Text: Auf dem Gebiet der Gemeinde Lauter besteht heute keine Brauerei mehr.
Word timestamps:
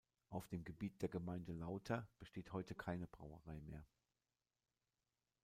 Auf 0.29 0.47
dem 0.47 0.63
Gebiet 0.63 0.99
der 1.03 1.09
Gemeinde 1.09 1.53
Lauter 1.53 2.07
besteht 2.17 2.53
heute 2.53 2.73
keine 2.73 3.05
Brauerei 3.05 3.59
mehr. 3.61 3.85